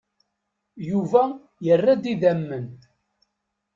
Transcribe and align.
Yuba 0.89 1.23
yerra-d 1.65 2.03
idammen. 2.13 2.65